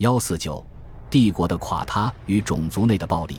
[0.00, 0.64] 幺四九，
[1.10, 3.36] 帝国的垮塌与种族内的暴力。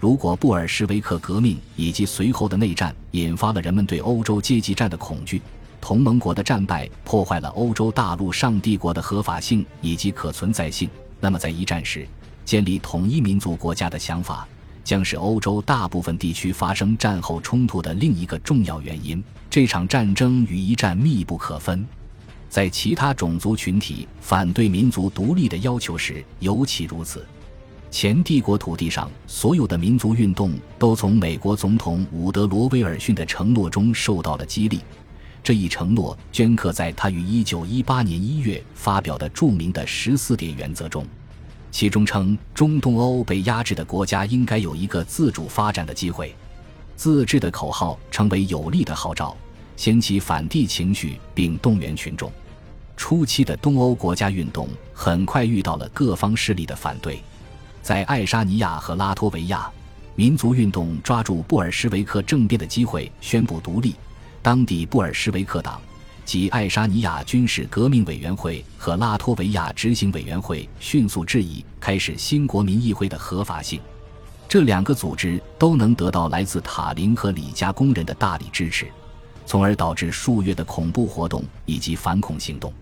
[0.00, 5.40] 如果布尔什维克革命以及随后的内战引发了人们对欧洲阶级战的恐惧，
[5.80, 12.04] 同盟国的战败破坏了欧洲大陆上帝国的合法性以及可存在性，那么在一战时
[12.44, 14.48] 建立统一民族国家的想法，
[14.82, 19.22] 将是欧洲大部分地区发生战后冲突的另一个重要原因。
[19.48, 21.86] 这场战争与一战密不可分。
[22.50, 27.24] 在其他种族群体反对民族独立的要求时，尤其如此。
[27.92, 34.80] 前帝国土地上所有的民族运动都从美国总统伍德罗·威尔逊的承诺中受到了激励。
[35.42, 41.06] 这一承诺镌刻在他于1918年1月发表的著名的十四点原则中，
[41.70, 46.34] 其中称中东欧被压制的国家应该有一个自主发展的机会。
[46.94, 49.34] 自治的口号成为有力的号召，
[49.80, 52.30] 掀起反帝情绪并动员群众。
[52.98, 57.18] 初期的东欧国家运动很快遇到了各方势力的反对，
[57.80, 59.70] 在爱沙尼亚和拉脱维亚，
[60.14, 63.94] 民族运动抓住布尔什维克政变的机会宣布独立。
[64.42, 65.80] 当地布尔什维克党
[66.26, 73.80] 及爱沙尼亚军事革命委员会和拉脱维亚执行委员会迅速质疑开始新国民议会的合法性。
[74.46, 78.86] 这两个组织都能得到来自塔林和里加工人的大力支持，
[79.50, 82.72] 从而导致数月的恐怖活动以及反恐行动。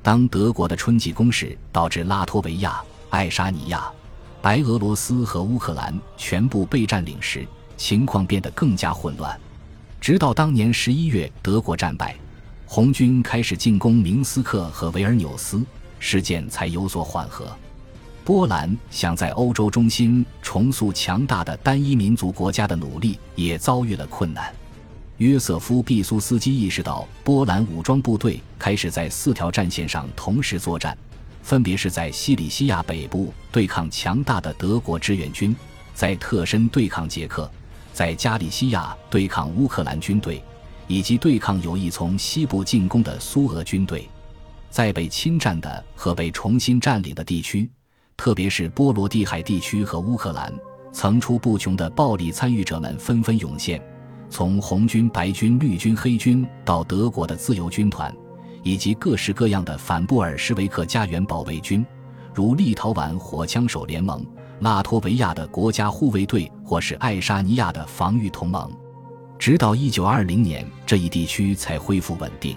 [0.00, 3.90] 当德国的春季攻势导致拉脱维亚、爱沙尼亚、
[4.40, 7.44] 白俄罗斯和乌克兰全部被占领时，
[7.76, 9.36] 情况变得更加混乱。
[10.00, 12.14] 直到当年十一月，德国战败，
[12.64, 15.66] 红军开始进攻明斯克和维尔纽斯，
[15.98, 17.48] 事件才有所缓和。
[18.24, 24.54] 波兰想在欧洲中心重塑强大的单一民族国家的努力也遭遇了困难。
[25.24, 30.96] 约瑟夫·毕苏斯基意识到，波兰武装部队开始在四条战线上同时作战，
[31.42, 35.56] 分别是在西里西亚北部对抗强大的德国志愿军，
[35.94, 37.50] 在特申对抗捷克，
[37.94, 40.44] 在加利西亚对抗乌克兰军队，
[40.88, 44.06] 以及对抗有意从西部进攻的苏俄军队。
[44.68, 47.70] 在被侵占的和被重新占领的地区，
[48.14, 50.52] 特别是波罗的海地区和乌克兰，
[50.92, 53.80] 层出不穷的暴力参与者们纷纷涌现。
[54.34, 58.12] 从红军、白军、绿军、黑军到德国的自由军团，
[58.64, 61.86] 以及各式各样的反布尔什维克家园保卫军，
[62.34, 64.26] 如立陶宛火枪手联盟、
[64.58, 68.68] 拉脱维亚的国家护卫队，或是爱沙尼亚的防御同盟，
[69.38, 72.56] 直到1920年，这一地区才恢复稳定。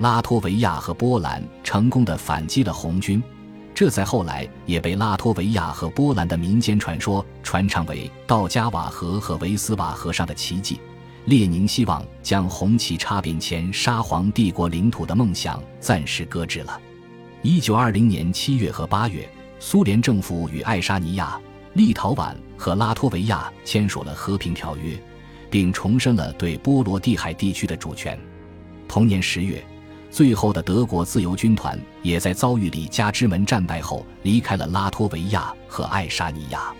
[0.00, 3.22] 拉脱维亚和波兰成功的反击了红军，
[3.74, 10.78] 这在后来也被拉脱维亚和波兰的民间传说传唱为道加瓦河和维斯瓦河上的奇迹。
[11.26, 16.80] 列宁希望将红旗插遍前沙皇帝国领土的梦想暂时搁置了。
[17.42, 21.38] 一九二零年七月和八月，苏联政府与爱沙尼亚、
[21.74, 24.98] 立陶宛和拉脱维亚签署了和平条约，
[25.50, 28.18] 并重申了对波罗的海地区的主权。
[28.88, 29.62] 同年十月，
[30.10, 36.72] 最后的德国自由军团也在遭遇里加之门战败后离开了拉脱维亚和爱沙尼亚。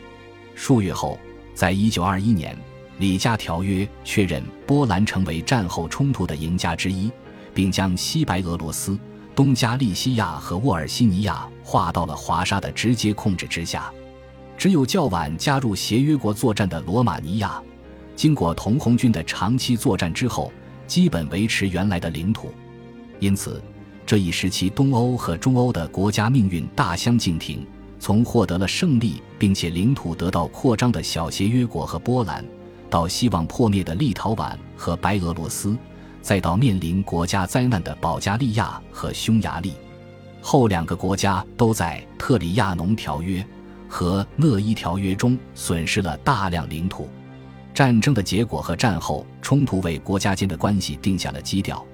[0.54, 1.18] 数月后，
[1.54, 2.56] 在一九二一年。
[2.98, 7.10] 里加条约确认波兰成为战后冲突的赢家之一，
[7.54, 8.98] 并将西白俄罗斯、
[9.34, 13.90] 东加利西亚和沃尔西尼亚划到了华沙的直接控制之下。
[14.56, 17.62] 只有较晚加入协约国作战的罗马尼亚，
[18.16, 20.52] 经过同红军的长期作战之后，
[20.86, 22.52] 基本维持原来的领土。
[23.20, 23.62] 因此，
[24.04, 27.64] 这一时期东欧和中欧的国家命运大相径庭。
[28.00, 32.44] 从获得了胜利并且领土得到扩张的小协约国和波兰。
[32.90, 35.76] 到希望破灭的立陶宛和白俄罗斯，
[36.22, 39.74] 再到面临国家灾难的保加利亚和匈牙利，
[40.40, 43.44] 后两个国家都在特里亚农条约
[43.88, 47.08] 和讷伊条约中损失了大量领土。
[47.74, 51.84] 战争的结果和战后冲突为国家间的关系定下了基调，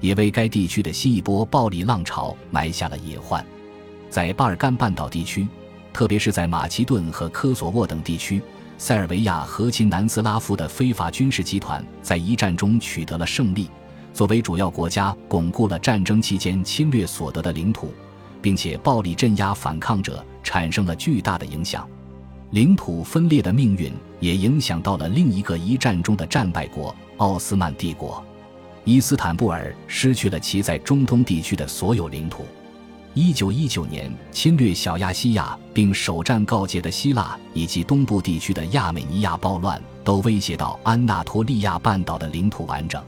[0.00, 3.44] 也为该地区的新一波暴力浪潮埋下了隐患。
[4.08, 5.46] 在巴尔干半岛地区，
[5.92, 8.42] 特别是在马其顿和科索沃等地区。
[8.80, 13.68] 塞尔维亚和亲南斯拉夫的非法军事集团在一战中取得了胜利，
[14.14, 17.92] 作为主要国家，巩固了战争期间侵略所得的领土，
[18.40, 21.86] 并且暴力镇压反抗者，产生了巨大的影响。
[22.52, 28.24] 领土分裂的命运也影响到了另一个一战中的战败国——奥斯曼帝国。
[28.84, 32.46] 伊斯坦布尔失去了其在中东地区的所有领土。
[33.12, 43.02] 一九一九年侵略小亚细亚并首战告捷的希腊以及东部地区的亚美尼亚暴乱，都威胁到安纳托利亚半岛的领土完整。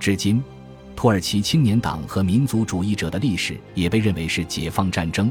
[0.00, 0.42] 至今，
[0.94, 5.30] 土耳其青年党和民族主义者的历史也被认为是解放战争，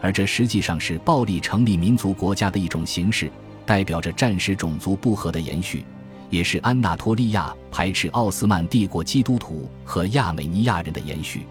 [0.00, 3.30] 而这实际上是暴力成立民族国家的一种形式，
[3.66, 5.84] 代表着战时种族不和的延续，
[6.30, 11.46] 也是安纳托利亚排斥奥斯曼帝国基督徒和亚美尼亚人的延续。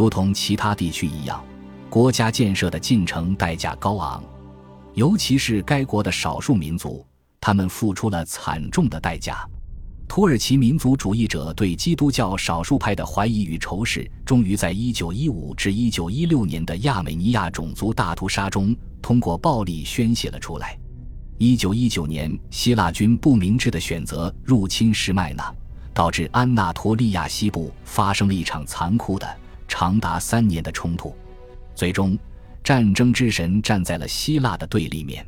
[0.00, 1.44] 如同其他地区一样，
[1.90, 4.24] 国家建设的进程代价高昂，
[4.94, 7.04] 尤其是该国的少数民族，
[7.38, 9.46] 他们付出了惨重的代价。
[10.08, 20.78] 土耳其民族主义者对基督教少数派的怀疑与仇视，终于在1915至1916年的亚美尼亚种族大屠杀中，通过暴力宣泄了出来。
[21.40, 25.54] 1919年，希腊军不明智的选择入侵施麦纳，
[25.92, 29.28] 导致安纳托利亚西部发生了一场残酷的、
[29.70, 31.16] 长达三年的冲突。
[31.76, 32.18] 最终，
[32.64, 35.24] 战争之神站在了希腊的对立面。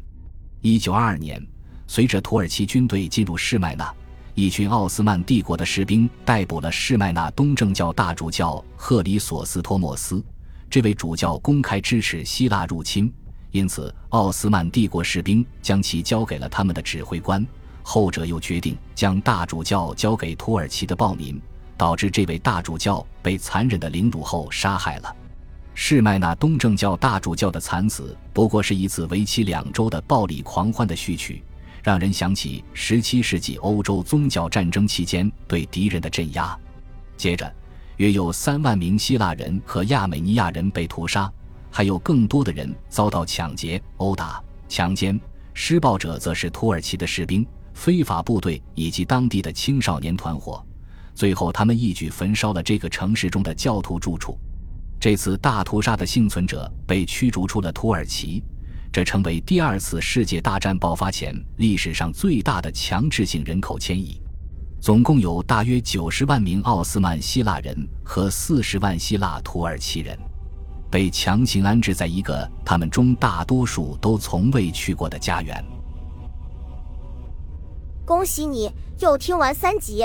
[0.63, 1.47] 1922年，
[1.87, 3.95] 随着土耳其军队进入士麦纳。
[4.35, 10.23] 一群奥斯曼帝国的士兵逮捕了士麦纳东正教大主教赫里索斯托莫斯。
[10.69, 13.13] 这位主教公开支持希腊入侵，
[13.51, 17.47] 因此奥斯曼帝国士兵将其交给了他们的指挥官，
[17.83, 21.41] 后者又决定将大主教交给土耳其的暴民，
[21.83, 25.17] 导致这位大主教被残忍的凌辱后杀害了。
[25.75, 31.43] 士麦纳东正教大主教的惨死不过是一次为期两周的暴力狂欢的序曲。
[31.83, 36.57] 让人想起17世纪欧洲宗教战争期间对敌人的镇压。
[37.17, 37.53] 接着，
[37.97, 41.29] 约有三万名希腊人和亚美尼亚人被屠杀，
[41.69, 45.21] 还有更多的人遭到抢劫、殴打、强奸。
[45.53, 47.45] 施暴者则是土耳其的士兵、
[47.75, 50.65] 非法部队以及当地的青少年团伙。
[51.23, 54.37] 最后，他们一举焚烧了这个城市中的教徒住处。
[54.99, 58.43] 这次大屠杀的幸存者被驱逐出了土耳其。
[58.93, 64.21] 这成为第二次世界大战爆发前历史上最大的强制性人口迁移，
[64.81, 70.19] 总共有大约九十万名奥斯曼希腊人和四十万希腊土耳其人
[70.91, 75.65] 被强行安置在一个他们中大多数都从未去过的家园。
[78.05, 80.05] 恭喜你又听完三集，